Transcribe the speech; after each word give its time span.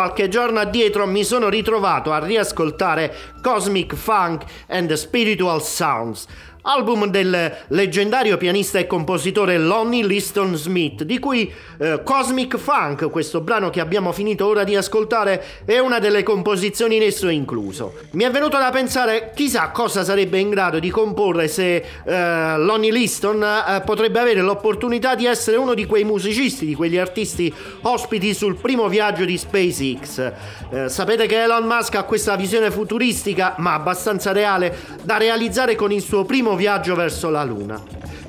Qualche 0.00 0.28
giorno 0.28 0.60
addietro 0.60 1.06
mi 1.06 1.22
sono 1.24 1.50
ritrovato 1.50 2.10
a 2.10 2.24
riascoltare 2.24 3.14
Cosmic 3.42 3.94
Funk 3.94 4.44
and 4.68 4.90
Spiritual 4.94 5.60
Sounds 5.60 6.26
album 6.62 7.06
del 7.06 7.56
leggendario 7.68 8.36
pianista 8.36 8.78
e 8.78 8.86
compositore 8.86 9.58
Lonnie 9.58 10.04
Liston 10.04 10.56
Smith, 10.56 11.04
di 11.04 11.18
cui 11.18 11.50
eh, 11.78 12.00
Cosmic 12.04 12.56
Funk, 12.56 13.08
questo 13.10 13.40
brano 13.40 13.70
che 13.70 13.80
abbiamo 13.80 14.12
finito 14.12 14.46
ora 14.46 14.64
di 14.64 14.76
ascoltare, 14.76 15.42
è 15.64 15.78
una 15.78 15.98
delle 15.98 16.22
composizioni 16.22 16.96
in 16.96 17.02
esso 17.02 17.28
incluso. 17.28 17.94
Mi 18.12 18.24
è 18.24 18.30
venuto 18.30 18.58
da 18.58 18.70
pensare 18.70 19.32
chissà 19.34 19.70
cosa 19.70 20.04
sarebbe 20.04 20.38
in 20.38 20.50
grado 20.50 20.78
di 20.78 20.90
comporre 20.90 21.48
se 21.48 21.76
eh, 21.76 22.58
Lonnie 22.58 22.92
Liston 22.92 23.42
eh, 23.42 23.82
potrebbe 23.84 24.18
avere 24.18 24.40
l'opportunità 24.40 25.14
di 25.14 25.26
essere 25.26 25.56
uno 25.56 25.74
di 25.74 25.86
quei 25.86 26.04
musicisti, 26.04 26.66
di 26.66 26.74
quegli 26.74 26.98
artisti 26.98 27.52
ospiti 27.82 28.34
sul 28.34 28.56
primo 28.56 28.88
viaggio 28.88 29.24
di 29.24 29.36
SpaceX. 29.36 30.32
Eh, 30.70 30.88
sapete 30.88 31.26
che 31.26 31.42
Elon 31.42 31.64
Musk 31.64 31.94
ha 31.94 32.04
questa 32.04 32.36
visione 32.36 32.70
futuristica, 32.70 33.54
ma 33.58 33.74
abbastanza 33.74 34.32
reale, 34.32 34.76
da 35.02 35.16
realizzare 35.16 35.74
con 35.74 35.92
il 35.92 36.02
suo 36.02 36.24
primo 36.24 36.49
viaggio 36.54 36.94
verso 36.94 37.30
la 37.30 37.44
Luna. 37.44 37.82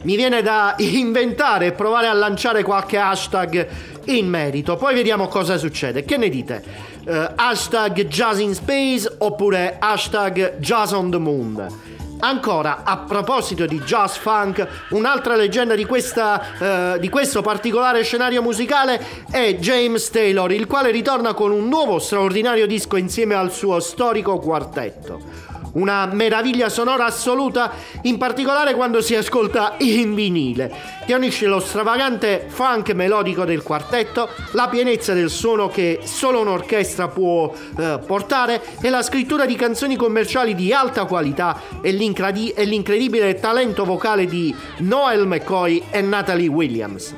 Mi 0.04 0.16
viene 0.16 0.42
da 0.42 0.76
inventare 0.78 1.68
e 1.68 1.72
provare 1.74 2.08
a 2.08 2.14
lanciare 2.14 2.64
qualche 2.64 2.98
hashtag 2.98 3.68
in 4.06 4.28
merito, 4.28 4.76
poi 4.76 4.96
vediamo 4.96 5.28
cosa 5.28 5.58
succede. 5.58 6.04
Che 6.04 6.18
ne 6.18 6.30
dite? 6.30 6.64
Uh, 7.06 7.30
hashtag 7.36 8.06
Jazz 8.06 8.40
in 8.40 8.54
Space 8.54 9.16
oppure 9.20 9.78
hashtag 9.80 10.58
Jazz 10.58 10.92
on 10.92 11.12
the 11.12 11.18
Moon? 11.18 12.00
Ancora, 12.24 12.84
a 12.84 12.98
proposito 12.98 13.66
di 13.66 13.80
jazz 13.80 14.16
funk, 14.16 14.68
un'altra 14.90 15.36
leggenda 15.36 15.74
di, 15.74 15.86
questa, 15.86 16.94
uh, 16.96 17.00
di, 17.00 17.10
questo 17.10 17.42
particolare 17.42 18.04
scenario 18.04 18.44
musicale 18.44 19.04
è 19.32 19.56
James 19.56 20.08
Taylor, 20.12 20.52
il 20.52 20.68
quale 20.68 20.92
ritorna 20.92 21.34
con 21.34 21.50
un 21.50 21.68
nuovo 21.68 21.98
straordinario 21.98 22.68
disco 22.68 22.96
insieme 22.96 23.34
al 23.34 23.52
suo 23.52 23.80
storico 23.80 24.38
quartetto 24.38 25.51
una 25.74 26.06
meraviglia 26.08 26.70
sonora 26.70 27.06
assoluta, 27.06 27.72
in 28.04 28.18
particolare 28.18 28.74
quando 28.74 29.02
si 29.02 29.16
ascolta 29.16 29.76
in 29.80 30.14
vinile, 30.14 30.72
che 31.06 31.14
unisce 31.14 31.48
lo 31.48 31.60
stravagante 31.60 32.46
funk 32.48 32.92
melodico 32.94 33.46
del 33.46 33.64
quartetto, 33.64 34.30
la 34.52 34.68
pienezza 34.68 35.14
del 35.14 35.30
suono 35.30 35.68
che 35.68 36.00
solo 36.04 36.42
un'orchestra 36.42 37.08
può 37.08 37.54
eh, 37.78 38.00
portare 38.06 38.62
e 38.82 38.90
la 38.90 39.02
scrittura 39.02 39.46
di 39.46 39.56
canzoni 39.56 39.96
commerciali 39.96 40.56
di 40.56 40.74
alta 40.74 41.06
qualità 41.06 41.62
e, 41.82 41.92
l'incredi- 41.92 42.52
e 42.52 42.66
l'incredibile 42.66 43.40
talento 43.40 43.86
vocale 43.86 44.26
di 44.26 44.54
Noel 44.80 45.28
McCoy 45.28 45.84
e 45.90 46.02
Natalie 46.02 46.48
Williams. 46.48 47.14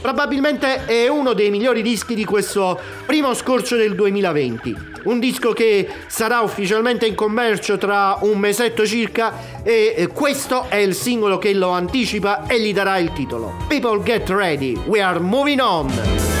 Probabilmente 0.00 0.84
è 0.84 1.06
uno 1.06 1.32
dei 1.32 1.50
migliori 1.50 1.80
dischi 1.80 2.14
di 2.14 2.24
questo 2.24 2.78
primo 3.06 3.34
scorcio 3.34 3.76
del 3.76 3.94
2020 3.94 4.91
un 5.04 5.18
disco 5.18 5.52
che 5.52 5.88
sarà 6.06 6.40
ufficialmente 6.40 7.06
in 7.06 7.14
commercio 7.14 7.78
tra 7.78 8.18
un 8.20 8.38
mesetto 8.38 8.86
circa 8.86 9.62
e 9.62 10.08
questo 10.12 10.66
è 10.68 10.76
il 10.76 10.94
singolo 10.94 11.38
che 11.38 11.52
lo 11.52 11.70
anticipa 11.70 12.46
e 12.46 12.60
gli 12.60 12.72
darà 12.72 12.98
il 12.98 13.12
titolo. 13.12 13.54
People 13.68 14.02
get 14.02 14.28
ready, 14.28 14.76
we 14.86 15.00
are 15.00 15.18
moving 15.18 15.60
on. 15.60 16.31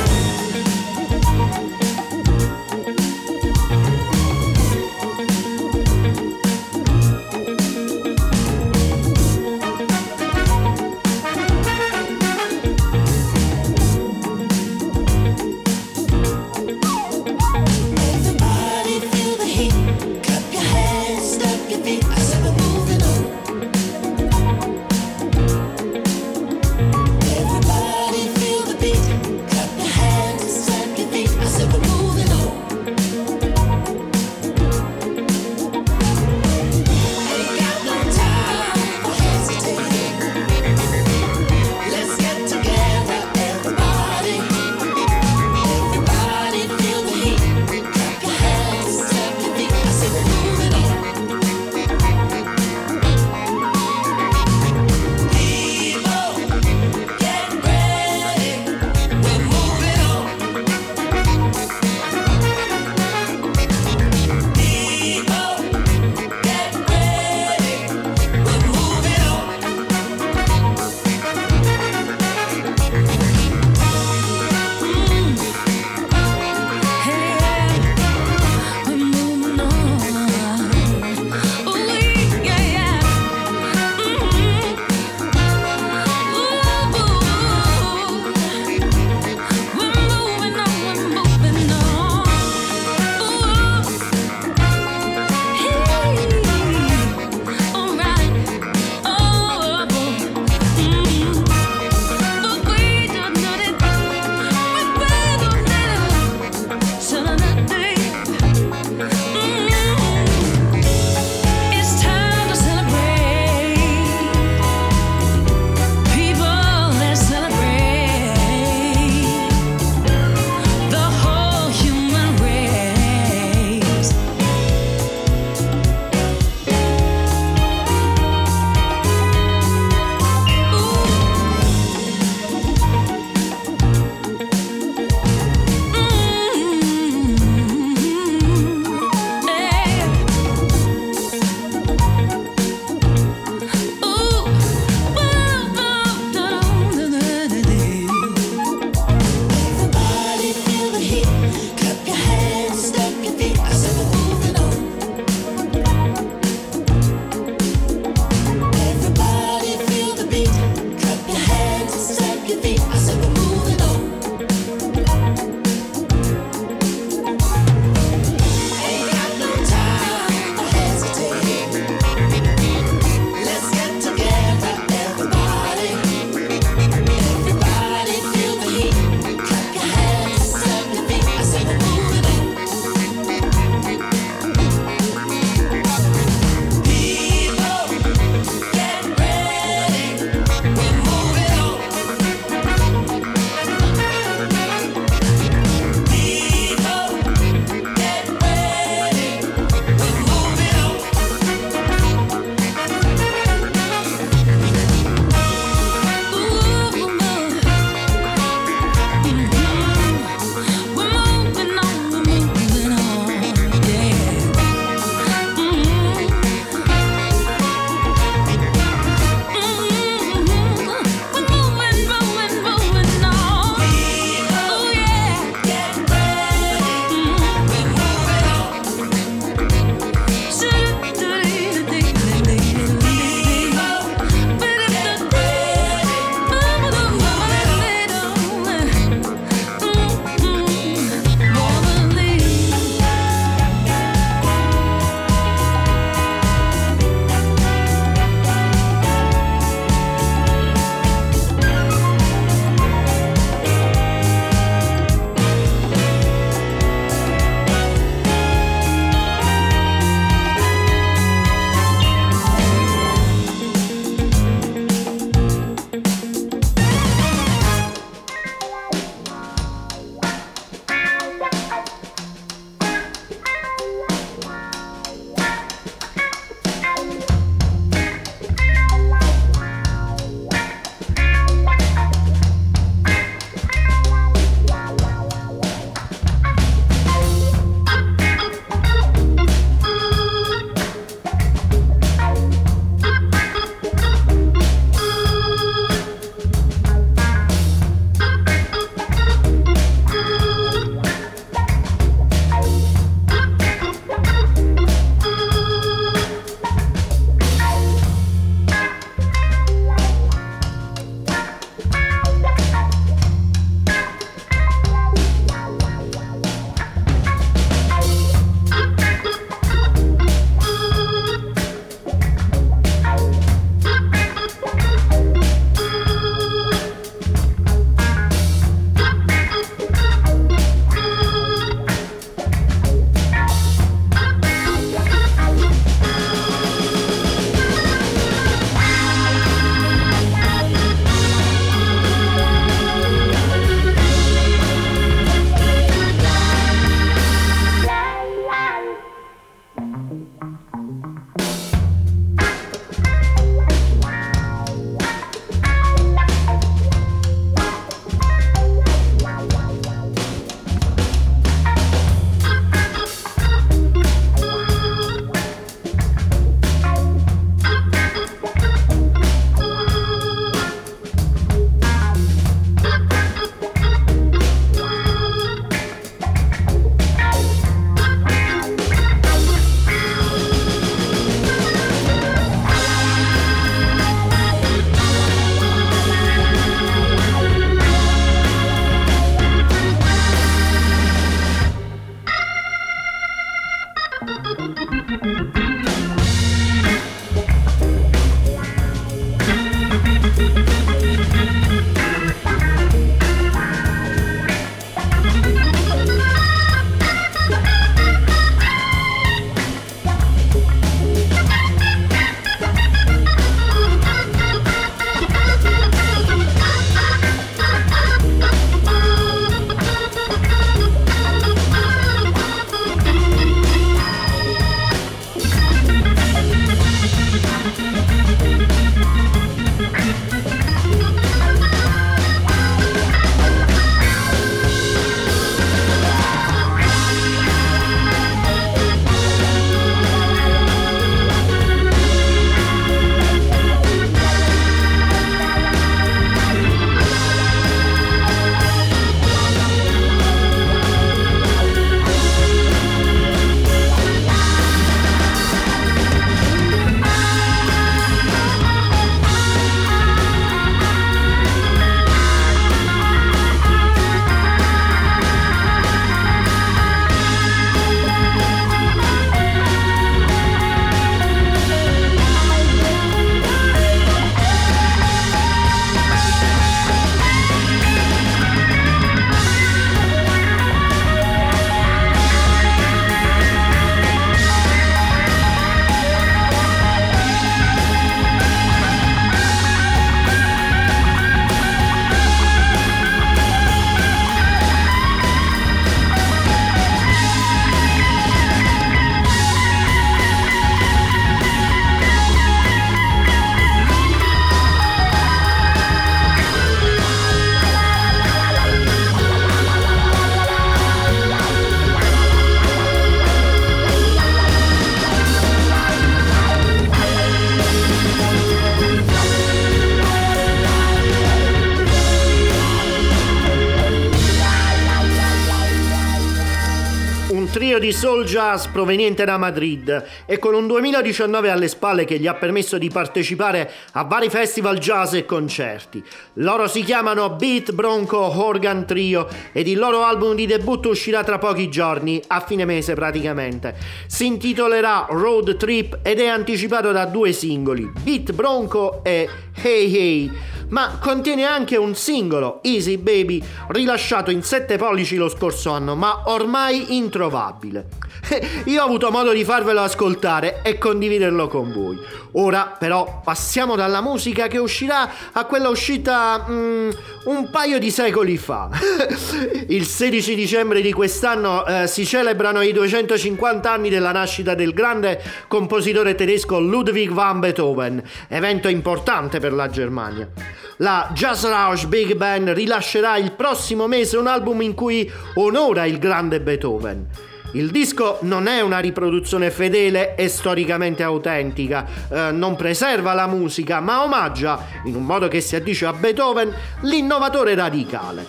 Proveniente 528.82 529.24
da 529.24 529.38
Madrid 529.38 530.04
e 530.26 530.40
con 530.40 530.54
un 530.54 530.66
2019 530.66 531.50
alle 531.50 531.68
spalle 531.68 532.04
che 532.04 532.18
gli 532.18 532.26
ha 532.26 532.34
permesso 532.34 532.78
di 532.78 532.88
partecipare 532.88 533.70
a 533.92 534.02
vari 534.02 534.28
festival 534.28 534.78
jazz 534.78 535.12
e 535.12 535.24
concerti. 535.24 536.02
Loro 536.34 536.66
si 536.66 536.82
chiamano 536.82 537.30
Beat 537.30 537.70
Bronco 537.70 538.18
Organ 538.18 538.84
Trio 538.84 539.28
ed 539.52 539.68
il 539.68 539.78
loro 539.78 540.02
album 540.02 540.34
di 540.34 540.46
debutto 540.46 540.88
uscirà 540.88 541.22
tra 541.22 541.38
pochi 541.38 541.68
giorni, 541.68 542.20
a 542.26 542.40
fine 542.40 542.64
mese 542.64 542.94
praticamente. 542.94 543.76
Si 544.08 544.26
intitolerà 544.26 545.06
Road 545.10 545.56
Trip 545.56 546.00
ed 546.02 546.18
è 546.18 546.26
anticipato 546.26 546.90
da 546.90 547.04
due 547.04 547.30
singoli, 547.30 547.88
Beat 548.02 548.32
Bronco 548.32 549.04
e 549.04 549.28
Hey 549.62 549.96
Hey 549.96 550.30
ma 550.72 550.98
contiene 551.00 551.44
anche 551.44 551.76
un 551.76 551.94
singolo, 551.94 552.60
Easy 552.62 552.96
Baby, 552.96 553.42
rilasciato 553.68 554.30
in 554.30 554.42
7 554.42 554.76
pollici 554.76 555.16
lo 555.16 555.28
scorso 555.28 555.70
anno, 555.70 555.94
ma 555.94 556.22
ormai 556.26 556.96
introvabile. 556.96 557.88
Io 558.64 558.82
ho 558.82 558.84
avuto 558.84 559.10
modo 559.10 559.32
di 559.32 559.44
farvelo 559.44 559.80
ascoltare 559.80 560.62
e 560.62 560.78
condividerlo 560.78 561.48
con 561.48 561.72
voi. 561.72 561.98
Ora 562.32 562.74
però 562.78 563.20
passiamo 563.22 563.76
dalla 563.76 564.00
musica 564.00 564.46
che 564.46 564.58
uscirà 564.58 565.10
a 565.32 565.44
quella 565.44 565.68
uscita 565.68 566.46
mm, 566.48 566.90
un 567.24 567.50
paio 567.50 567.78
di 567.78 567.90
secoli 567.90 568.38
fa. 568.38 568.70
Il 569.68 569.84
16 569.84 570.34
dicembre 570.34 570.80
di 570.80 570.92
quest'anno 570.92 571.66
eh, 571.66 571.86
si 571.86 572.06
celebrano 572.06 572.62
i 572.62 572.72
250 572.72 573.70
anni 573.70 573.90
della 573.90 574.12
nascita 574.12 574.54
del 574.54 574.72
grande 574.72 575.22
compositore 575.48 576.14
tedesco 576.14 576.58
Ludwig 576.58 577.10
van 577.10 577.40
Beethoven, 577.40 578.02
evento 578.28 578.68
importante 578.68 579.38
per 579.38 579.52
la 579.52 579.68
Germania. 579.68 580.30
La 580.78 581.10
Jazz 581.12 581.44
Rush 581.44 581.84
Big 581.86 582.14
Band 582.14 582.50
rilascerà 582.50 583.16
il 583.16 583.32
prossimo 583.32 583.86
mese 583.86 584.16
un 584.16 584.26
album 584.26 584.62
in 584.62 584.74
cui 584.74 585.10
onora 585.34 585.84
il 585.84 585.98
grande 585.98 586.40
Beethoven. 586.40 587.06
Il 587.54 587.70
disco 587.70 588.18
non 588.22 588.46
è 588.46 588.62
una 588.62 588.78
riproduzione 588.78 589.50
fedele 589.50 590.14
e 590.14 590.28
storicamente 590.28 591.02
autentica, 591.02 591.86
eh, 592.10 592.30
non 592.30 592.56
preserva 592.56 593.12
la 593.12 593.26
musica, 593.26 593.80
ma 593.80 594.02
omaggia, 594.02 594.64
in 594.84 594.94
un 594.94 595.04
modo 595.04 595.28
che 595.28 595.42
si 595.42 595.54
addice 595.54 595.84
a 595.84 595.92
Beethoven, 595.92 596.54
l'innovatore 596.82 597.54
radicale. 597.54 598.26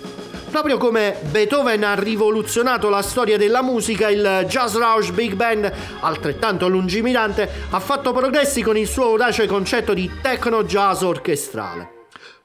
Proprio 0.51 0.77
come 0.77 1.15
Beethoven 1.31 1.83
ha 1.83 1.95
rivoluzionato 1.95 2.89
la 2.89 3.01
storia 3.01 3.37
della 3.37 3.63
musica, 3.63 4.09
il 4.09 4.45
Jazz 4.47 4.75
Rush 4.75 5.11
Big 5.11 5.33
Band, 5.35 5.71
altrettanto 6.01 6.67
lungimirante, 6.67 7.49
ha 7.69 7.79
fatto 7.79 8.11
progressi 8.11 8.61
con 8.61 8.77
il 8.77 8.87
suo 8.87 9.05
audace 9.05 9.47
concetto 9.47 9.93
di 9.93 10.11
techno 10.21 10.63
jazz 10.63 11.01
orchestrale. 11.01 11.92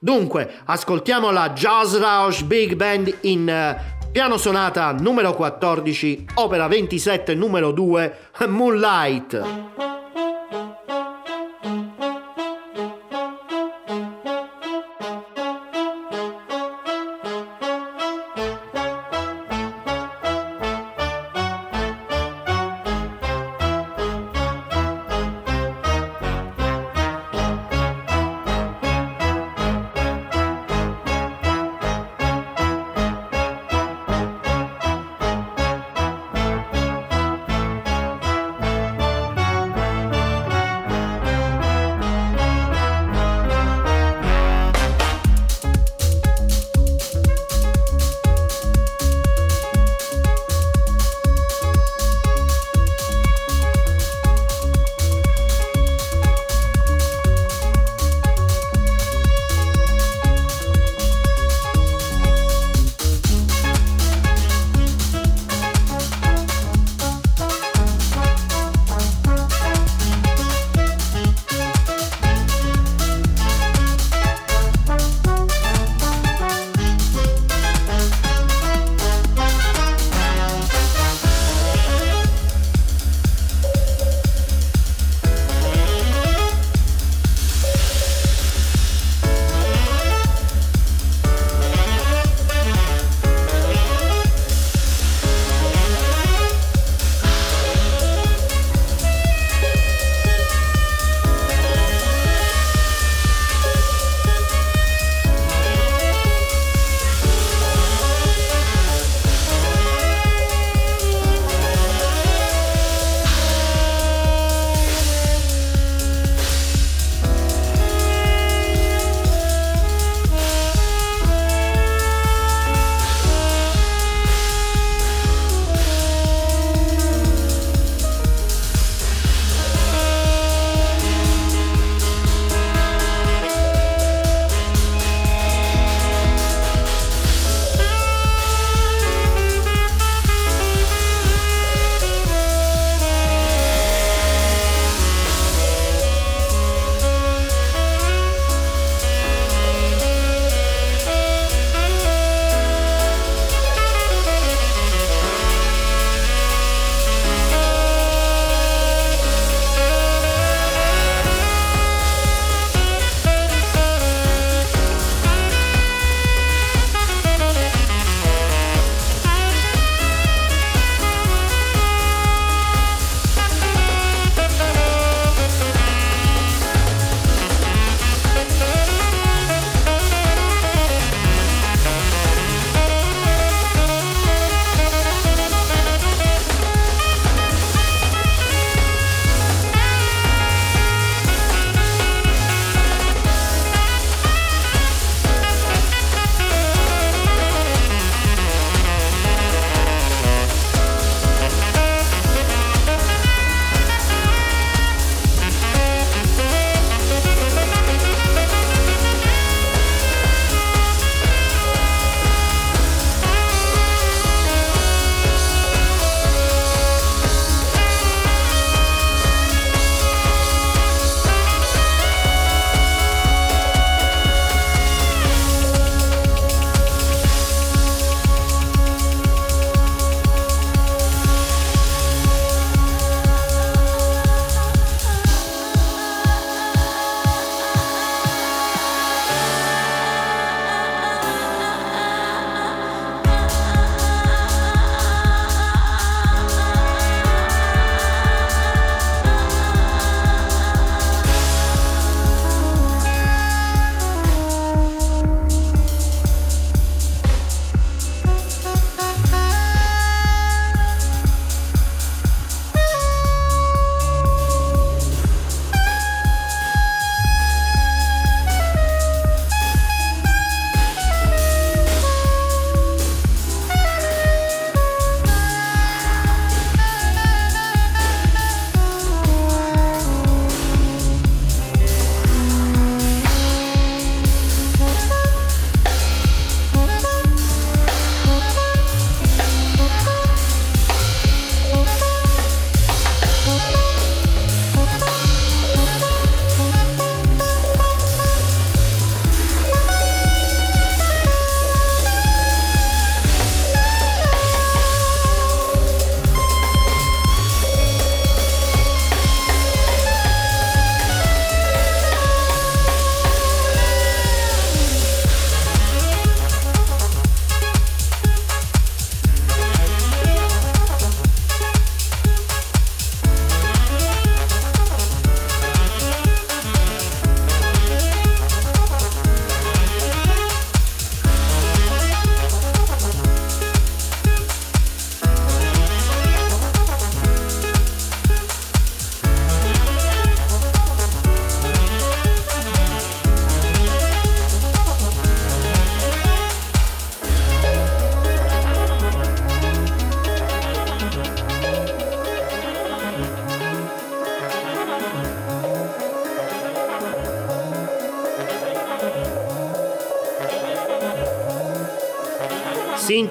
Dunque, 0.01 0.49
ascoltiamo 0.65 1.33
la 1.33 1.51
Jazz 1.51 1.97
Rush 1.97 2.43
Big 2.43 2.77
Band 2.77 3.13
in 3.23 3.49
uh, 3.49 4.09
Piano 4.13 4.37
sonata 4.37 4.93
numero 4.93 5.35
14, 5.35 6.27
opera 6.35 6.69
27 6.69 7.35
numero 7.35 7.73
2, 7.73 8.17
Moonlight. 8.47 9.98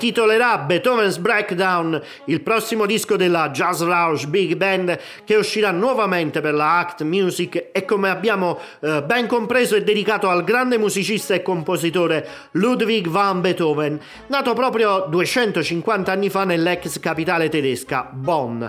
Intitolerà 0.07 0.57
Beethoven's 0.59 1.17
Breakdown, 1.17 2.01
il 2.25 2.41
prossimo 2.41 2.85
disco 2.85 3.17
della 3.17 3.49
Jazz 3.49 3.81
Lounge 3.81 4.27
Big 4.27 4.55
Band 4.55 4.97
che 5.25 5.35
uscirà 5.35 5.71
nuovamente 5.71 6.39
per 6.39 6.53
la 6.53 6.79
Act 6.79 7.03
Music 7.03 7.69
e 7.73 7.83
come 7.83 8.09
abbiamo 8.09 8.57
eh, 8.79 9.03
ben 9.03 9.27
compreso 9.27 9.75
è 9.75 9.83
dedicato 9.83 10.29
al 10.29 10.45
grande 10.45 10.77
musicista 10.77 11.33
e 11.33 11.41
compositore 11.41 12.25
Ludwig 12.51 13.07
van 13.09 13.41
Beethoven, 13.41 13.99
nato 14.27 14.53
proprio 14.53 15.07
250 15.09 16.11
anni 16.11 16.29
fa 16.29 16.45
nell'ex 16.45 16.99
capitale 16.99 17.49
tedesca 17.49 18.09
Bonn. 18.09 18.63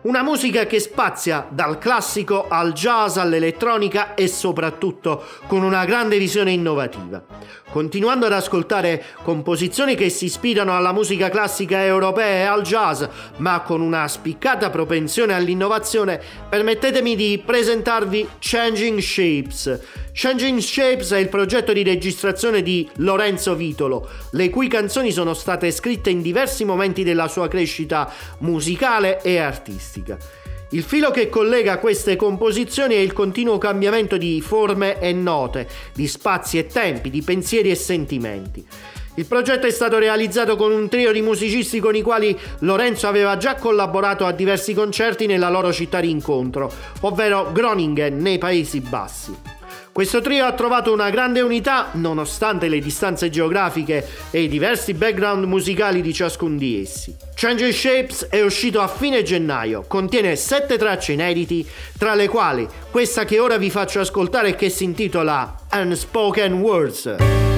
Una 0.00 0.22
musica 0.22 0.64
che 0.64 0.78
spazia 0.78 1.48
dal 1.50 1.78
classico 1.78 2.46
al 2.48 2.72
jazz, 2.72 3.16
all'elettronica 3.16 4.14
e 4.14 4.28
soprattutto 4.28 5.24
con 5.48 5.64
una 5.64 5.84
grande 5.84 6.18
visione 6.18 6.52
innovativa. 6.52 7.20
Continuando 7.68 8.26
ad 8.26 8.32
ascoltare 8.32 9.04
composizioni 9.24 9.96
che 9.96 10.08
si 10.08 10.26
ispirano 10.26 10.76
alla 10.76 10.92
musica 10.92 11.30
classica 11.30 11.84
europea 11.84 12.26
e 12.26 12.42
al 12.42 12.62
jazz, 12.62 13.02
ma 13.38 13.60
con 13.62 13.80
una 13.80 14.06
spiccata 14.06 14.70
propensione 14.70 15.34
all'innovazione, 15.34 16.22
permettetemi 16.48 17.16
di 17.16 17.42
presentarvi 17.44 18.28
Changing 18.38 19.00
Shapes. 19.00 19.80
Changing 20.20 20.58
Shapes 20.58 21.12
è 21.12 21.18
il 21.18 21.28
progetto 21.28 21.72
di 21.72 21.84
registrazione 21.84 22.60
di 22.60 22.90
Lorenzo 22.96 23.54
Vitolo, 23.54 24.08
le 24.32 24.50
cui 24.50 24.66
canzoni 24.66 25.12
sono 25.12 25.32
state 25.32 25.70
scritte 25.70 26.10
in 26.10 26.22
diversi 26.22 26.64
momenti 26.64 27.04
della 27.04 27.28
sua 27.28 27.46
crescita 27.46 28.12
musicale 28.38 29.22
e 29.22 29.38
artistica. 29.38 30.18
Il 30.70 30.82
filo 30.82 31.12
che 31.12 31.28
collega 31.28 31.78
queste 31.78 32.16
composizioni 32.16 32.96
è 32.96 32.98
il 32.98 33.12
continuo 33.12 33.58
cambiamento 33.58 34.16
di 34.16 34.40
forme 34.40 34.98
e 34.98 35.12
note, 35.12 35.68
di 35.94 36.08
spazi 36.08 36.58
e 36.58 36.66
tempi, 36.66 37.10
di 37.10 37.22
pensieri 37.22 37.70
e 37.70 37.76
sentimenti. 37.76 38.66
Il 39.14 39.26
progetto 39.26 39.68
è 39.68 39.70
stato 39.70 39.98
realizzato 39.98 40.56
con 40.56 40.72
un 40.72 40.88
trio 40.88 41.12
di 41.12 41.22
musicisti 41.22 41.78
con 41.78 41.94
i 41.94 42.02
quali 42.02 42.36
Lorenzo 42.62 43.06
aveva 43.06 43.36
già 43.36 43.54
collaborato 43.54 44.26
a 44.26 44.32
diversi 44.32 44.74
concerti 44.74 45.26
nella 45.26 45.48
loro 45.48 45.72
città 45.72 46.00
di 46.00 46.10
incontro, 46.10 46.72
ovvero 47.02 47.52
Groningen 47.52 48.18
nei 48.18 48.38
Paesi 48.38 48.80
Bassi. 48.80 49.57
Questo 49.98 50.20
trio 50.20 50.44
ha 50.44 50.52
trovato 50.52 50.92
una 50.92 51.10
grande 51.10 51.40
unità 51.40 51.88
nonostante 51.94 52.68
le 52.68 52.78
distanze 52.78 53.30
geografiche 53.30 54.06
e 54.30 54.42
i 54.42 54.48
diversi 54.48 54.94
background 54.94 55.42
musicali 55.42 56.02
di 56.02 56.12
ciascun 56.14 56.56
di 56.56 56.80
essi. 56.80 57.16
Change 57.34 57.72
Shapes 57.72 58.26
è 58.30 58.40
uscito 58.40 58.80
a 58.80 58.86
fine 58.86 59.24
gennaio, 59.24 59.84
contiene 59.88 60.36
sette 60.36 60.78
tracce 60.78 61.14
inediti, 61.14 61.68
tra 61.98 62.14
le 62.14 62.28
quali 62.28 62.64
questa 62.92 63.24
che 63.24 63.40
ora 63.40 63.56
vi 63.56 63.70
faccio 63.70 63.98
ascoltare 63.98 64.54
che 64.54 64.70
si 64.70 64.84
intitola 64.84 65.52
Unspoken 65.72 66.52
Words. 66.52 67.57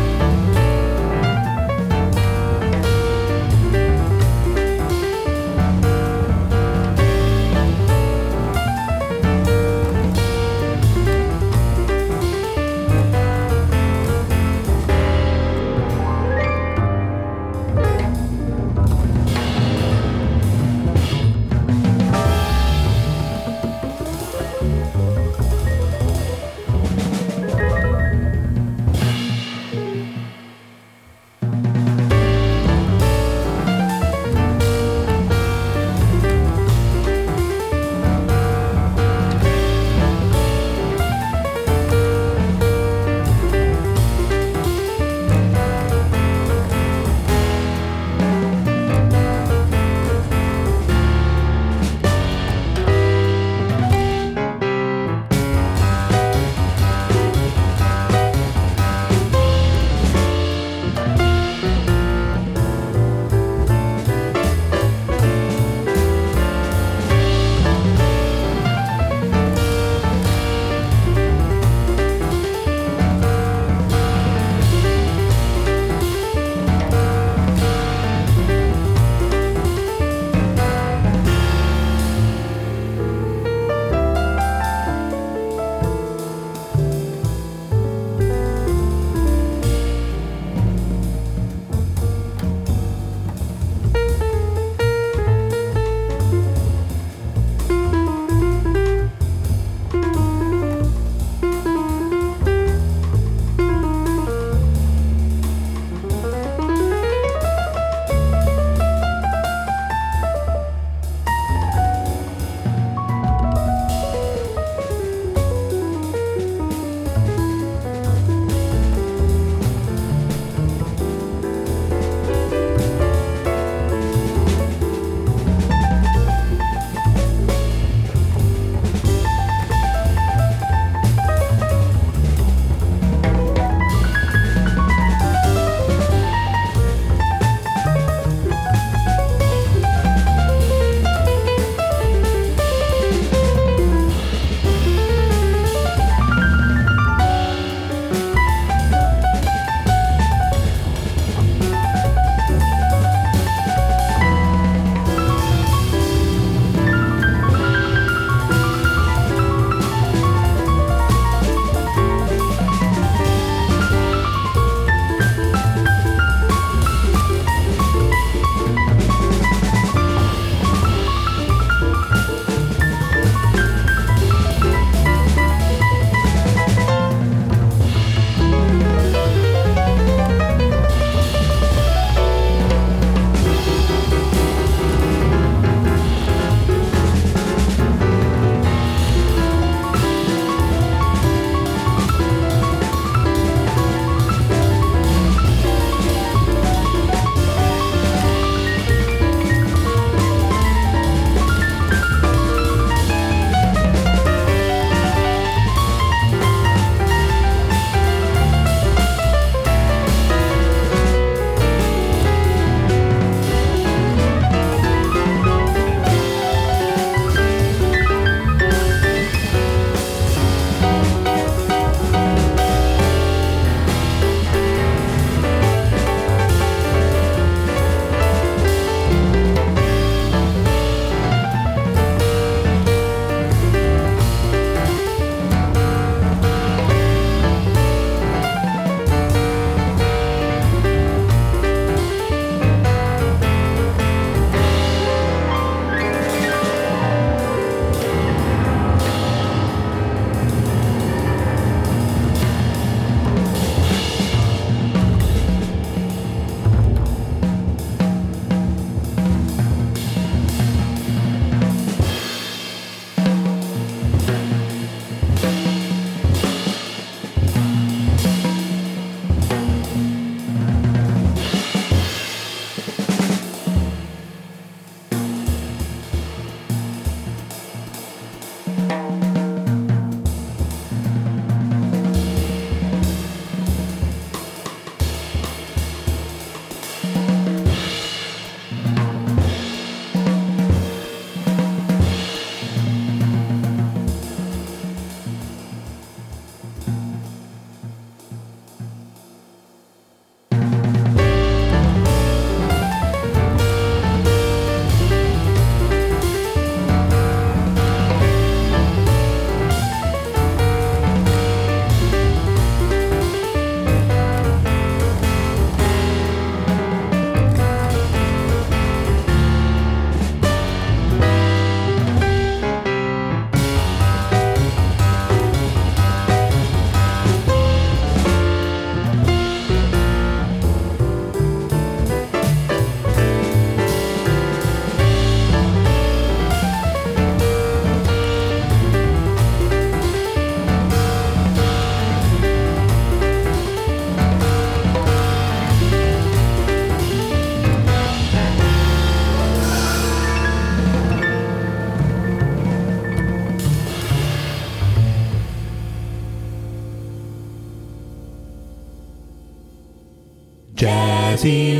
Jazzy 361.40 361.80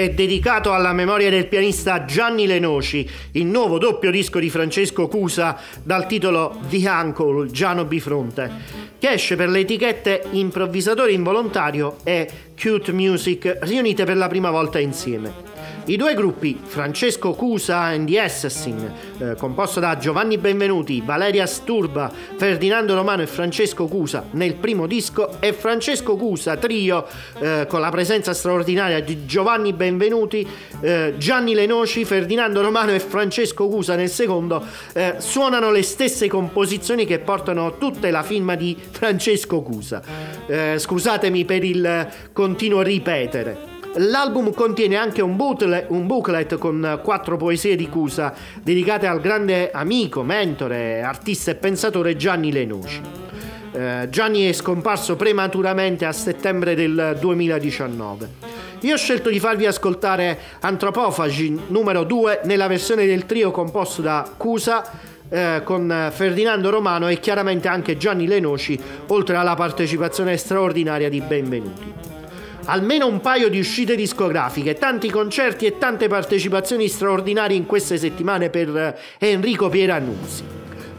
È 0.00 0.10
dedicato 0.10 0.72
alla 0.72 0.94
memoria 0.94 1.28
del 1.28 1.46
pianista 1.46 2.06
Gianni 2.06 2.46
Lenoci, 2.46 3.08
il 3.32 3.44
nuovo 3.44 3.76
doppio 3.76 4.10
disco 4.10 4.38
di 4.38 4.48
Francesco 4.48 5.08
Cusa 5.08 5.58
dal 5.82 6.06
titolo 6.06 6.58
The 6.68 6.88
Uncle 6.88 7.50
Giano 7.50 7.84
Bifronte, 7.84 8.50
che 8.98 9.10
esce 9.10 9.36
per 9.36 9.50
le 9.50 9.60
etichette 9.60 10.22
Improvvisatore 10.30 11.12
Involontario 11.12 11.96
e 12.02 12.28
Cute 12.58 12.92
Music 12.92 13.58
riunite 13.60 14.04
per 14.04 14.16
la 14.16 14.28
prima 14.28 14.50
volta 14.50 14.78
insieme. 14.78 15.49
I 15.90 15.96
due 15.96 16.14
gruppi, 16.14 16.56
Francesco 16.62 17.32
Cusa 17.32 17.78
and 17.86 18.08
the 18.08 18.20
Assassin, 18.20 18.92
eh, 19.18 19.34
composto 19.34 19.80
da 19.80 19.96
Giovanni 19.96 20.38
Benvenuti, 20.38 21.02
Valeria 21.04 21.46
Sturba, 21.46 22.12
Ferdinando 22.36 22.94
Romano 22.94 23.22
e 23.22 23.26
Francesco 23.26 23.88
Cusa 23.88 24.26
nel 24.30 24.54
primo 24.54 24.86
disco, 24.86 25.40
e 25.40 25.52
Francesco 25.52 26.14
Cusa 26.14 26.56
Trio, 26.58 27.04
eh, 27.40 27.66
con 27.68 27.80
la 27.80 27.90
presenza 27.90 28.32
straordinaria 28.34 29.00
di 29.00 29.26
Giovanni 29.26 29.72
Benvenuti, 29.72 30.46
eh, 30.80 31.14
Gianni 31.18 31.54
Lenoci, 31.54 32.04
Ferdinando 32.04 32.62
Romano 32.62 32.92
e 32.92 33.00
Francesco 33.00 33.66
Cusa 33.66 33.96
nel 33.96 34.10
secondo, 34.10 34.64
eh, 34.92 35.16
suonano 35.18 35.72
le 35.72 35.82
stesse 35.82 36.28
composizioni 36.28 37.04
che 37.04 37.18
portano 37.18 37.78
tutte 37.78 38.12
la 38.12 38.22
firma 38.22 38.54
di 38.54 38.76
Francesco 38.92 39.60
Cusa. 39.60 40.00
Eh, 40.46 40.78
scusatemi 40.78 41.44
per 41.44 41.64
il 41.64 42.08
continuo 42.32 42.80
ripetere. 42.80 43.78
L'album 43.94 44.54
contiene 44.54 44.94
anche 44.94 45.20
un 45.20 45.34
booklet, 45.34 45.86
un 45.88 46.06
booklet, 46.06 46.58
con 46.58 47.00
quattro 47.02 47.36
poesie 47.36 47.74
di 47.74 47.88
Cusa 47.88 48.32
dedicate 48.62 49.08
al 49.08 49.20
grande 49.20 49.72
amico, 49.72 50.22
mentore, 50.22 51.02
artista 51.02 51.50
e 51.50 51.56
pensatore 51.56 52.16
Gianni 52.16 52.52
Lenoci. 52.52 53.00
Eh, 53.72 54.06
Gianni 54.08 54.48
è 54.48 54.52
scomparso 54.52 55.16
prematuramente 55.16 56.04
a 56.04 56.12
settembre 56.12 56.76
del 56.76 57.16
2019. 57.20 58.28
Io 58.82 58.94
ho 58.94 58.96
scelto 58.96 59.28
di 59.28 59.40
farvi 59.40 59.66
ascoltare 59.66 60.38
Antropofagi 60.60 61.62
numero 61.68 62.04
2 62.04 62.42
nella 62.44 62.68
versione 62.68 63.06
del 63.06 63.26
trio 63.26 63.50
composto 63.50 64.02
da 64.02 64.30
Cusa, 64.36 64.88
eh, 65.28 65.62
con 65.64 66.10
Ferdinando 66.12 66.70
Romano 66.70 67.08
e 67.08 67.18
chiaramente 67.18 67.66
anche 67.66 67.96
Gianni 67.96 68.28
Lenoci, 68.28 68.80
oltre 69.08 69.34
alla 69.34 69.56
partecipazione 69.56 70.36
straordinaria 70.36 71.08
di 71.08 71.20
Benvenuti 71.20 72.09
almeno 72.70 73.08
un 73.08 73.20
paio 73.20 73.48
di 73.48 73.58
uscite 73.58 73.96
discografiche, 73.96 74.74
tanti 74.74 75.10
concerti 75.10 75.66
e 75.66 75.76
tante 75.76 76.06
partecipazioni 76.06 76.86
straordinarie 76.86 77.56
in 77.56 77.66
queste 77.66 77.98
settimane 77.98 78.48
per 78.48 78.76
eh, 78.76 78.96
Enrico 79.18 79.68
Pierannunzi. 79.68 80.44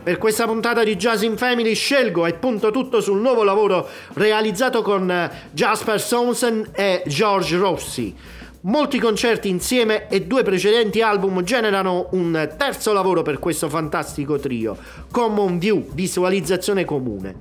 Per 0.04 0.18
questa 0.18 0.46
puntata 0.46 0.84
di 0.84 0.98
Jazz 0.98 1.22
in 1.22 1.38
Family 1.38 1.74
scelgo 1.74 2.26
e 2.26 2.34
punto 2.34 2.72
tutto 2.72 3.00
sul 3.00 3.22
nuovo 3.22 3.44
lavoro 3.44 3.88
realizzato 4.14 4.82
con 4.82 5.10
eh, 5.10 5.32
Jasper 5.52 6.02
Sonsen 6.02 6.72
e 6.74 7.04
George 7.06 7.56
Rossi. 7.56 8.16
Molti 8.64 9.00
concerti 9.00 9.50
insieme 9.50 10.08
e 10.08 10.28
due 10.28 10.44
precedenti 10.44 11.02
album 11.02 11.42
generano 11.42 12.10
un 12.12 12.54
terzo 12.60 12.94
lavoro 12.94 13.24
per 13.24 13.40
questo 13.40 13.70
fantastico 13.70 14.38
trio, 14.38 14.78
Common 15.10 15.58
View, 15.58 15.88
visualizzazione 15.94 16.86
comune. 16.86 17.38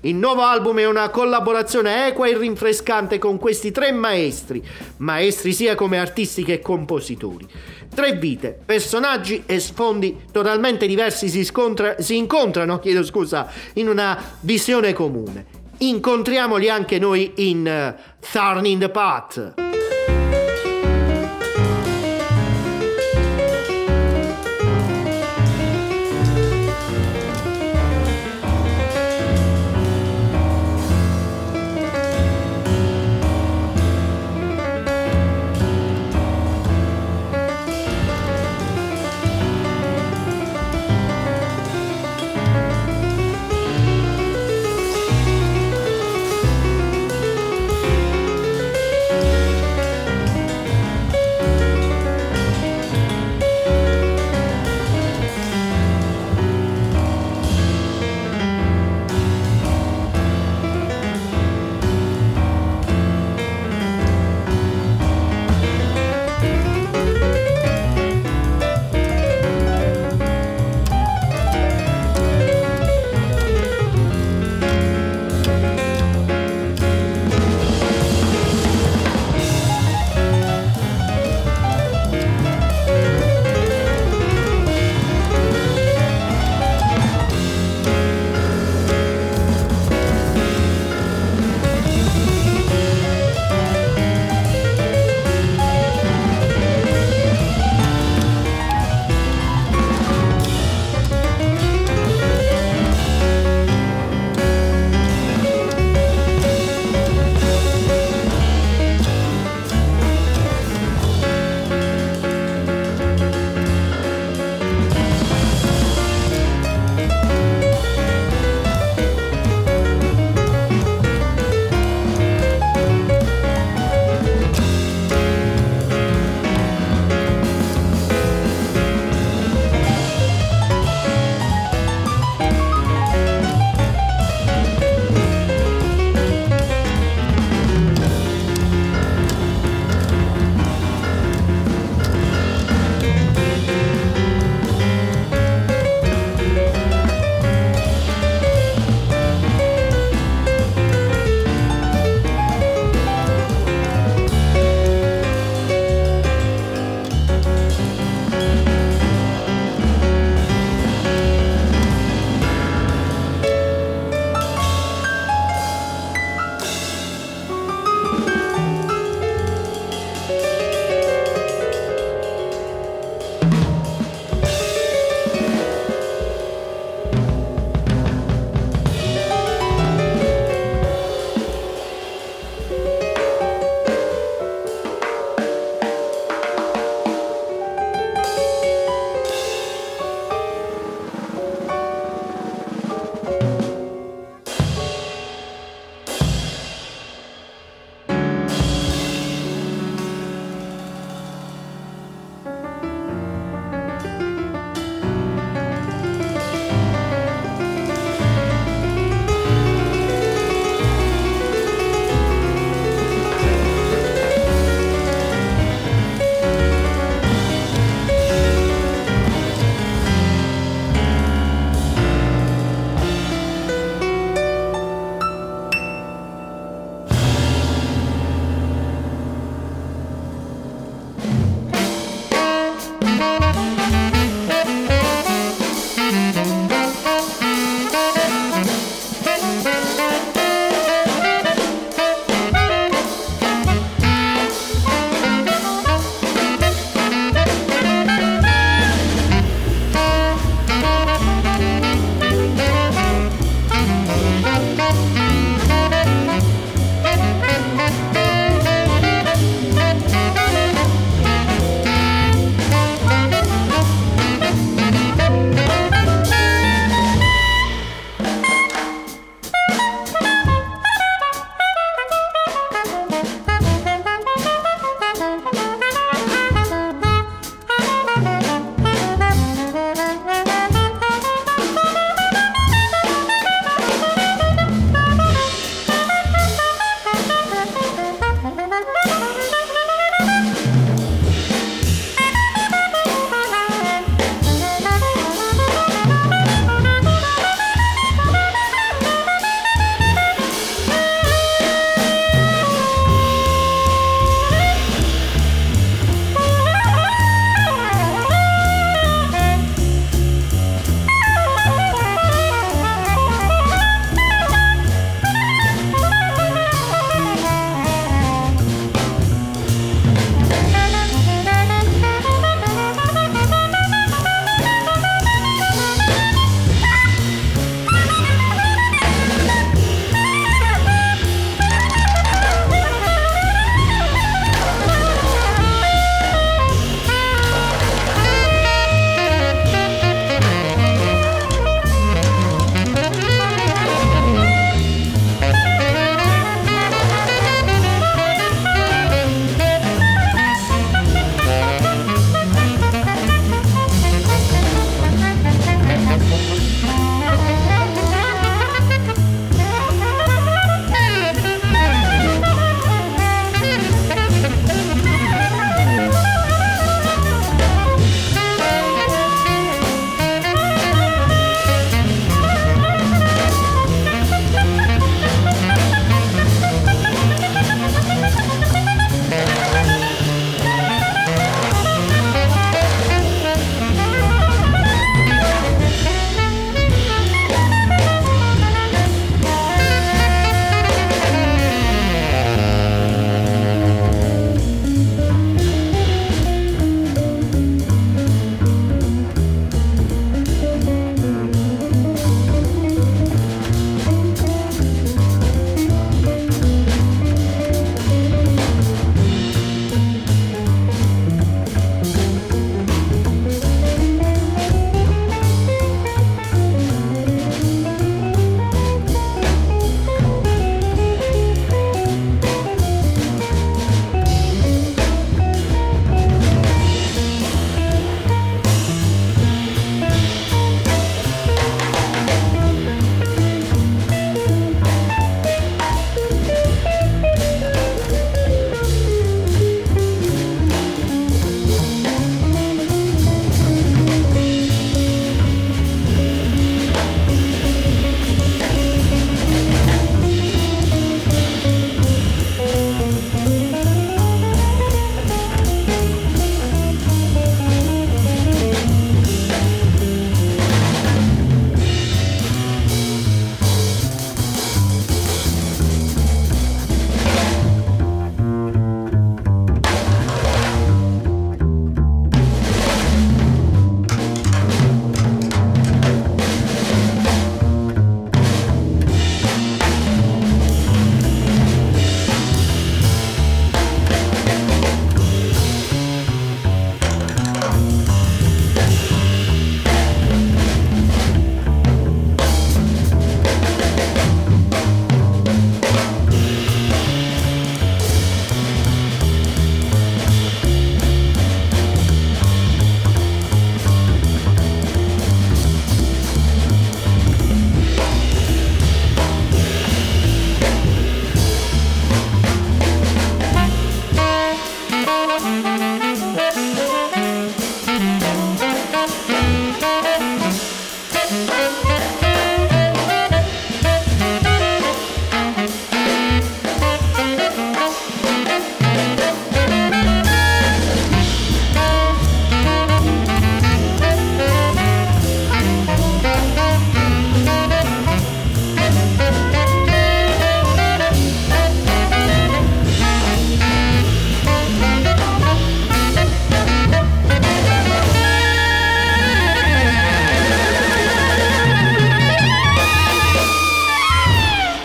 Il 0.00 0.16
nuovo 0.16 0.42
album 0.42 0.78
è 0.78 0.86
una 0.86 1.10
collaborazione 1.10 2.08
equa 2.08 2.26
e 2.26 2.36
rinfrescante 2.36 3.18
con 3.18 3.38
questi 3.38 3.70
tre 3.70 3.92
maestri, 3.92 4.66
maestri 4.96 5.52
sia 5.52 5.76
come 5.76 5.96
artisti 5.96 6.42
che 6.42 6.58
compositori. 6.58 7.46
Tre 7.94 8.16
vite, 8.16 8.58
personaggi 8.64 9.44
e 9.46 9.60
sfondi 9.60 10.22
totalmente 10.32 10.88
diversi 10.88 11.28
si, 11.28 11.44
scontra- 11.44 12.00
si 12.00 12.16
incontrano, 12.16 12.80
chiedo 12.80 13.04
scusa, 13.04 13.48
in 13.74 13.86
una 13.88 14.20
visione 14.40 14.92
comune. 14.92 15.46
Incontriamoli 15.78 16.68
anche 16.68 16.98
noi 16.98 17.32
in 17.36 17.64
uh, 17.64 18.16
Thorn 18.32 18.66
in 18.66 18.80
the 18.80 18.88
Path. 18.88 19.73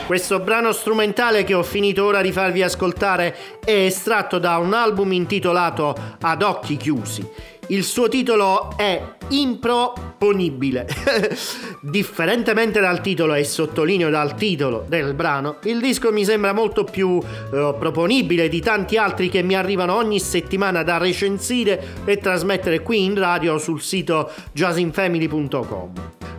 Questo 0.09 0.39
brano 0.39 0.71
strumentale 0.71 1.43
che 1.43 1.53
ho 1.53 1.61
finito 1.61 2.03
ora 2.03 2.23
di 2.23 2.31
farvi 2.31 2.63
ascoltare 2.63 3.59
è 3.63 3.69
estratto 3.69 4.39
da 4.39 4.57
un 4.57 4.73
album 4.73 5.11
intitolato 5.13 5.95
Ad 6.21 6.41
occhi 6.41 6.77
chiusi. 6.77 7.23
Il 7.67 7.83
suo 7.83 8.07
titolo 8.07 8.75
è 8.75 8.99
improponibile. 9.27 10.87
Differentemente 11.81 12.79
dal 12.79 13.01
titolo 13.01 13.35
e 13.35 13.43
sottolineo 13.43 14.09
dal 14.09 14.33
titolo 14.33 14.83
del 14.87 15.13
brano, 15.13 15.57
il 15.65 15.79
disco 15.79 16.11
mi 16.11 16.25
sembra 16.25 16.53
molto 16.53 16.85
più 16.85 17.21
eh, 17.21 17.75
proponibile 17.77 18.49
di 18.49 18.61
tanti 18.61 18.97
altri 18.97 19.29
che 19.29 19.43
mi 19.43 19.55
arrivano 19.55 19.93
ogni 19.93 20.19
settimana 20.19 20.81
da 20.81 20.97
recensire 20.97 21.97
e 22.05 22.17
trasmettere 22.17 22.81
qui 22.81 23.03
in 23.03 23.13
radio 23.13 23.59
sul 23.59 23.79
sito 23.79 24.31
jazzinfamily.com. 24.53 25.91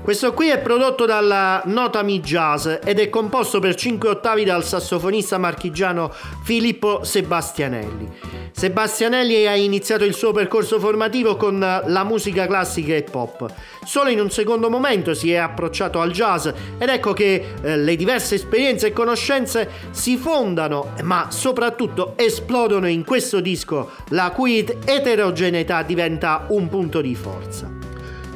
Questo 0.03 0.32
qui 0.32 0.48
è 0.48 0.59
prodotto 0.59 1.05
dalla 1.05 1.62
Notami 1.66 2.20
Jazz 2.20 2.66
ed 2.82 2.98
è 2.98 3.11
composto 3.11 3.61
per 3.61 3.74
5 3.74 4.09
ottavi 4.09 4.44
dal 4.44 4.64
sassofonista 4.64 5.36
marchigiano 5.36 6.11
Filippo 6.42 7.05
Sebastianelli. 7.05 8.09
Sebastianelli 8.51 9.46
ha 9.46 9.55
iniziato 9.55 10.05
il 10.05 10.14
suo 10.14 10.32
percorso 10.32 10.80
formativo 10.80 11.36
con 11.36 11.59
la 11.59 12.05
musica 12.05 12.46
classica 12.46 12.94
e 12.94 13.03
pop. 13.03 13.46
Solo 13.84 14.09
in 14.09 14.20
un 14.20 14.30
secondo 14.30 14.70
momento 14.70 15.14
si 15.14 15.32
è 15.32 15.36
approcciato 15.36 16.01
al 16.01 16.11
jazz 16.11 16.46
ed 16.46 16.88
ecco 16.88 17.12
che 17.12 17.55
eh, 17.62 17.76
le 17.76 17.94
diverse 17.94 18.36
esperienze 18.36 18.88
e 18.88 18.92
conoscenze 18.92 19.68
si 19.90 20.16
fondano, 20.16 20.94
ma 21.03 21.28
soprattutto 21.30 22.14
esplodono 22.16 22.88
in 22.88 23.05
questo 23.05 23.40
disco, 23.40 23.90
la 24.09 24.30
cui 24.30 24.66
eterogeneità 24.84 25.82
diventa 25.82 26.46
un 26.48 26.68
punto 26.68 27.01
di 27.01 27.14
forza. 27.14 27.79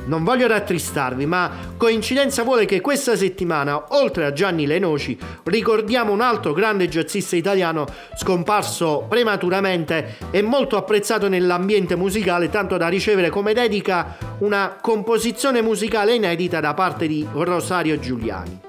Non 0.07 0.23
voglio 0.23 0.47
rattristarvi, 0.47 1.25
ma 1.25 1.51
coincidenza 1.77 2.43
vuole 2.43 2.67
che 2.67 2.81
questa 2.81 3.17
settimana, 3.17 3.87
oltre 3.97 4.27
a 4.27 4.33
Gianni 4.33 4.67
Lenoci, 4.67 5.19
ricordiamo 5.45 6.13
un 6.13 6.21
altro 6.21 6.53
grande 6.53 6.89
jazzista 6.89 7.37
italiano 7.37 7.87
scomparso 8.17 9.07
prematuramente 9.09 10.17
e 10.31 10.43
molto 10.43 10.77
apprezzato 10.77 11.29
nell'ambiente 11.29 11.97
musicale, 11.97 12.51
tanto 12.51 12.77
da 12.77 12.89
ricevere 12.89 13.31
come 13.31 13.55
dedica 13.55 14.17
una 14.39 14.77
composizione 14.81 15.63
musicale 15.63 16.15
inedita 16.15 16.61
da 16.61 16.75
parte 16.75 17.07
di 17.07 17.27
Rosario 17.33 17.99
Giuliani. 17.99 18.61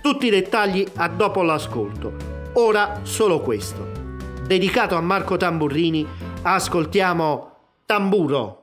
Tutti 0.00 0.26
i 0.26 0.30
dettagli 0.30 0.86
a 0.96 1.08
dopo 1.08 1.42
l'ascolto. 1.42 2.12
Ora 2.54 3.00
solo 3.02 3.40
questo. 3.40 3.86
Dedicato 4.46 4.94
a 4.94 5.00
Marco 5.00 5.36
Tamburrini, 5.36 6.06
ascoltiamo 6.42 7.52
Tamburo. 7.84 8.57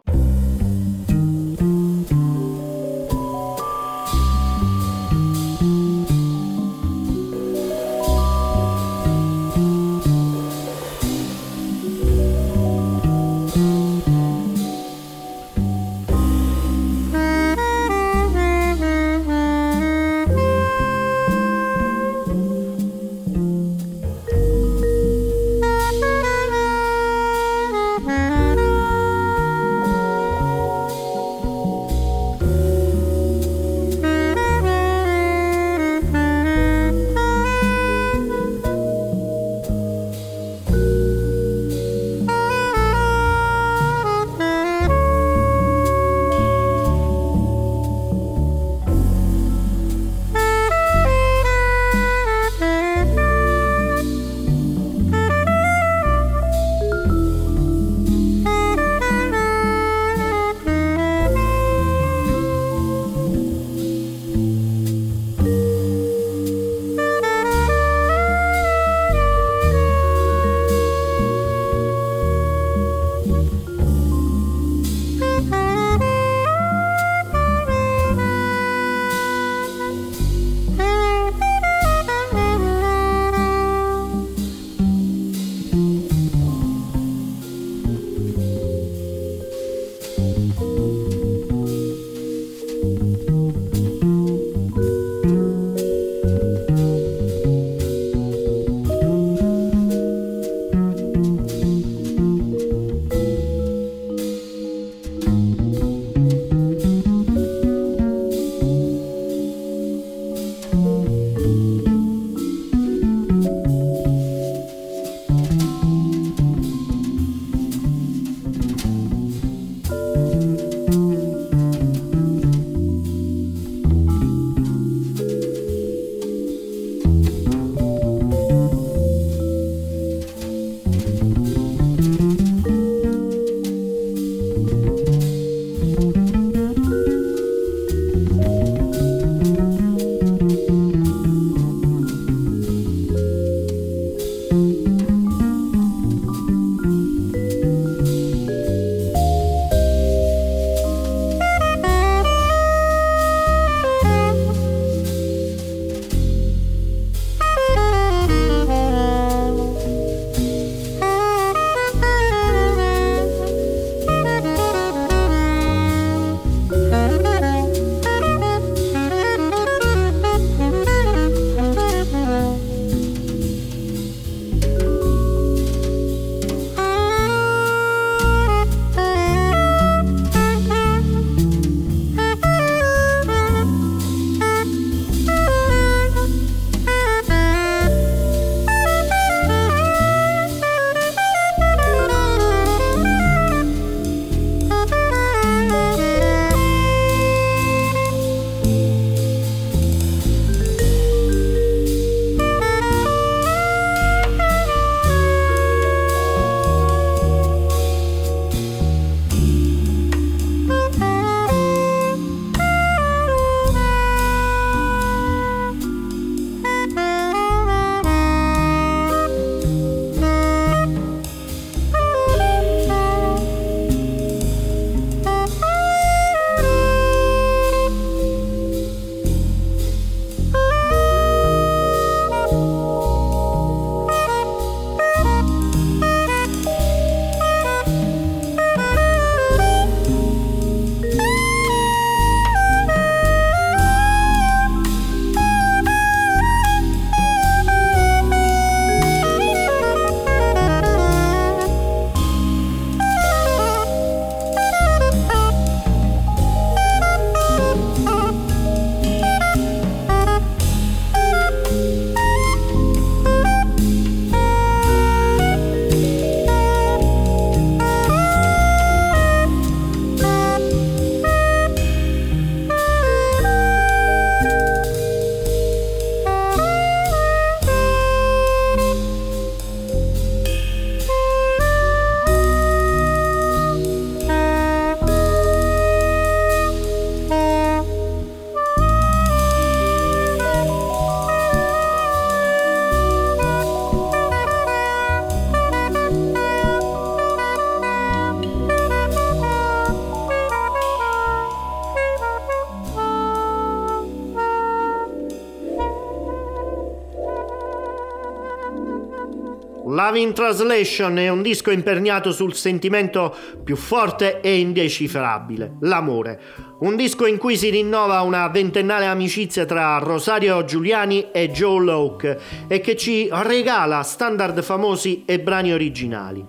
Love 310.15 310.27
in 310.27 310.33
Translation 310.33 311.17
è 311.17 311.27
un 311.27 311.41
disco 311.41 311.71
imperniato 311.71 312.31
sul 312.31 312.53
sentimento 312.53 313.35
più 313.61 313.75
forte 313.75 314.39
e 314.39 314.59
indecifrabile, 314.59 315.75
l'amore. 315.81 316.39
Un 316.79 316.95
disco 316.95 317.25
in 317.25 317.37
cui 317.37 317.57
si 317.57 317.69
rinnova 317.69 318.21
una 318.21 318.47
ventennale 318.47 319.07
amicizia 319.07 319.65
tra 319.65 319.97
Rosario 319.97 320.63
Giuliani 320.63 321.31
e 321.33 321.49
Joe 321.51 321.83
Locke 321.83 322.39
e 322.69 322.79
che 322.79 322.95
ci 322.95 323.27
regala 323.29 324.03
standard 324.03 324.61
famosi 324.61 325.23
e 325.25 325.41
brani 325.41 325.73
originali. 325.73 326.45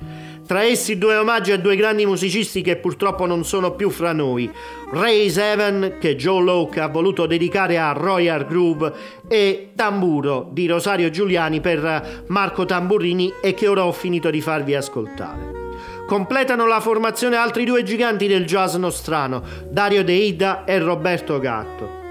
Tra 0.47 0.63
essi 0.63 0.97
due 0.97 1.17
omaggi 1.17 1.51
a 1.51 1.59
due 1.59 1.75
grandi 1.75 2.07
musicisti 2.07 2.63
che 2.63 2.77
purtroppo 2.77 3.27
non 3.27 3.45
sono 3.45 3.73
più 3.73 3.91
fra 3.91 4.13
noi. 4.13 4.49
Raise 4.93 5.43
Heaven, 5.43 5.97
che 5.99 6.15
Joe 6.15 6.41
Locke 6.41 6.79
ha 6.79 6.87
voluto 6.87 7.27
dedicare 7.27 7.79
a 7.79 7.91
Royal 7.91 8.47
Groove, 8.47 8.93
e 9.27 9.71
Tamburo 9.75 10.49
di 10.53 10.69
Rosario 10.69 11.11
Giuliani 11.11 11.61
per 11.61 12.25
Marco 12.29 12.65
Tamburini 12.65 13.33
e 13.43 13.55
che 13.55 13.67
ora 13.67 13.85
ho 13.85 13.93
finito 13.93 14.31
di 14.31 14.41
farvi 14.41 14.77
ascoltare. 14.77 15.65
Completano 16.07 16.69
la 16.69 16.79
formazione 16.79 17.35
altri 17.35 17.65
due 17.65 17.83
giganti 17.83 18.29
del 18.29 18.45
jazz 18.45 18.77
nostrano, 18.77 19.43
Dario 19.69 20.05
De 20.05 20.13
Ida 20.13 20.65
e 20.65 20.79
Roberto 20.79 21.41
Gatto. 21.41 22.06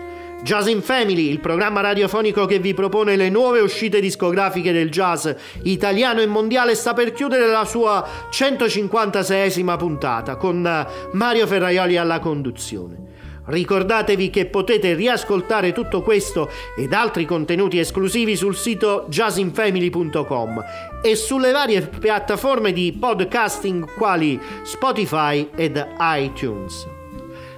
Jazz 0.46 0.68
in 0.68 0.84
Family, 0.84 1.28
il 1.28 1.40
programma 1.40 1.82
radiofonico 1.82 2.46
che 2.46 2.60
vi 2.60 2.76
propone 2.76 3.16
le 3.16 3.30
nuove 3.30 3.62
uscite 3.62 4.00
discografiche 4.00 4.72
del 4.72 4.92
jazz 4.92 5.28
italiano 5.64 6.22
e 6.22 6.28
mondiale, 6.28 6.76
sta 6.76 6.94
per 6.94 7.14
chiudere 7.14 7.48
la 7.48 7.66
sua 7.66 8.08
156esima 8.32 9.76
puntata 9.76 10.36
con 10.36 10.88
Mario 11.14 11.48
Ferraioli 11.48 11.98
alla 11.98 12.20
conduzione. 12.20 13.14
Ricordatevi 13.48 14.30
che 14.30 14.46
potete 14.46 14.94
riascoltare 14.94 15.72
tutto 15.72 16.04
questo 16.04 16.52
ed 16.78 16.94
altri 16.94 17.26
contenuti 17.26 17.80
esclusivi 17.80 18.36
sul 18.36 18.56
sito 18.56 19.08
jazzinfamily.com 19.10 20.64
e 21.02 21.16
sulle 21.16 21.52
varie 21.52 21.82
piattaforme 21.82 22.72
di 22.72 22.96
podcasting 23.00 23.96
quali 23.96 24.40
Spotify 24.62 25.50
ed 25.56 25.84
iTunes. 26.00 26.95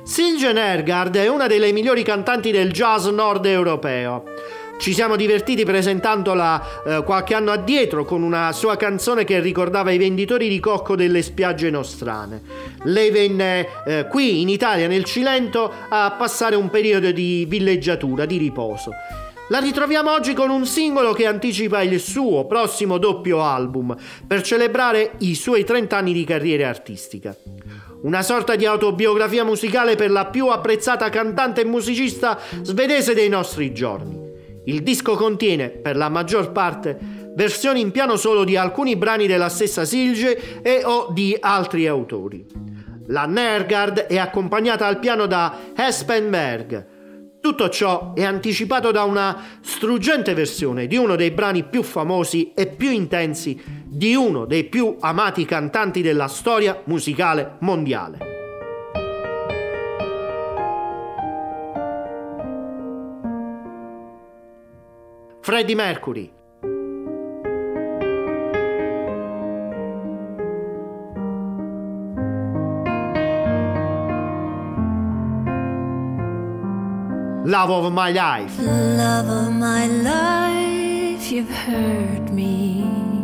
Silje 0.08 0.54
Nergard 0.54 1.18
è 1.18 1.28
una 1.28 1.48
delle 1.48 1.74
migliori 1.74 2.02
cantanti 2.02 2.50
del 2.50 2.72
jazz 2.72 3.08
nord 3.08 3.46
europeo. 3.46 4.24
Ci 4.80 4.94
siamo 4.94 5.18
divertiti 5.18 5.66
presentandola 5.66 6.64
eh, 6.86 7.04
qualche 7.04 7.36
anno 7.36 7.52
addietro 7.52 8.06
con 8.06 8.24
una 8.24 8.54
sua 8.54 8.78
canzone 8.78 9.26
che 9.26 9.42
ricordava 9.42 9.92
i 9.92 9.98
venditori 9.98 10.48
di 10.48 10.62
cocco 10.62 10.96
delle 10.96 11.22
spiagge 11.22 11.70
nostrane. 11.70 12.42
Lei 12.84 13.12
venne 13.12 13.68
eh, 13.86 14.08
qui 14.10 14.40
in 14.40 14.48
Italia, 14.48 14.88
nel 14.88 15.04
Cilento, 15.04 15.70
a 15.90 16.16
passare 16.18 16.56
un 16.56 16.70
periodo 16.70 17.12
di 17.12 17.46
villeggiatura, 17.46 18.26
di 18.26 18.38
riposo. 18.38 18.92
La 19.50 19.60
ritroviamo 19.60 20.12
oggi 20.12 20.34
con 20.34 20.50
un 20.50 20.66
singolo 20.66 21.12
che 21.12 21.26
anticipa 21.26 21.82
il 21.82 22.00
suo 22.00 22.46
prossimo 22.46 22.98
doppio 22.98 23.42
album 23.44 23.96
per 24.26 24.42
celebrare 24.42 25.16
i 25.20 25.36
suoi 25.36 25.66
30 25.66 25.98
anni 25.98 26.14
di 26.14 26.24
carriera 26.24 26.70
artistica. 26.70 27.36
Una 28.02 28.22
sorta 28.22 28.56
di 28.56 28.66
autobiografia 28.66 29.44
musicale 29.44 29.96
per 29.96 30.12
la 30.12 30.28
più 30.28 30.48
apprezzata 30.48 31.10
cantante 31.10 31.62
e 31.62 31.66
musicista 31.66 32.40
svedese 32.62 33.14
dei 33.14 33.28
nostri 33.28 33.74
giorni. 33.74 34.26
Il 34.66 34.84
disco 34.84 35.16
contiene, 35.16 35.70
per 35.70 35.96
la 35.96 36.10
maggior 36.10 36.52
parte, 36.52 36.98
versioni 37.34 37.80
in 37.80 37.92
piano 37.92 38.16
solo 38.16 38.44
di 38.44 38.56
alcuni 38.56 38.96
brani 38.96 39.26
della 39.26 39.50
stessa 39.50 39.84
Silge 39.86 40.62
e 40.62 40.82
o 40.84 41.12
di 41.12 41.36
altri 41.40 41.88
autori. 41.88 42.46
La 43.08 43.26
Nergard 43.26 44.00
è 44.02 44.18
accompagnata 44.18 44.86
al 44.86 45.00
piano 45.00 45.26
da 45.26 45.72
Espenberg, 45.76 46.96
tutto 47.40 47.70
ciò 47.70 48.14
è 48.14 48.24
anticipato 48.24 48.92
da 48.92 49.04
una 49.04 49.60
struggente 49.62 50.34
versione 50.34 50.86
di 50.86 50.98
uno 50.98 51.16
dei 51.16 51.32
brani 51.32 51.64
più 51.64 51.82
famosi 51.82 52.52
e 52.54 52.68
più 52.68 52.90
intensi 52.90 53.77
di 53.98 54.14
uno 54.14 54.46
dei 54.46 54.66
più 54.66 54.96
amati 55.00 55.44
cantanti 55.44 56.04
della 56.04 56.28
storia 56.28 56.84
musicale 56.86 57.56
mondiale. 57.62 58.20
Freddie 65.42 65.74
Mercury 65.74 66.32
Love 77.46 77.72
of 77.72 77.92
my 77.92 78.12
life. 78.12 78.62
Love 78.62 79.30
of 79.30 79.50
my 79.54 79.88
life, 79.88 81.32
you've 81.32 81.50
hurt 81.50 82.30
me. 82.30 83.17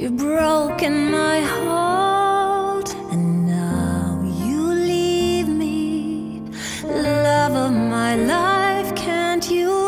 You've 0.00 0.16
broken 0.16 1.10
my 1.10 1.40
heart, 1.40 2.94
and 3.10 3.48
now 3.48 4.22
you 4.44 4.62
leave 4.72 5.48
me. 5.48 6.40
Love 6.84 7.56
of 7.56 7.72
my 7.72 8.14
life, 8.14 8.94
can't 8.94 9.50
you 9.50 9.87